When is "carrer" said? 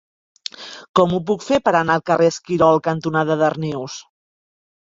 2.11-2.31